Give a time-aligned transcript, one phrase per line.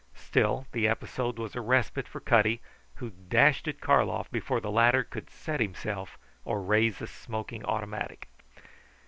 [0.17, 2.59] Still, the episode was a respite for Cutty,
[2.95, 8.27] who dashed at Karlov before the latter could set himself or raise the smoking automatic.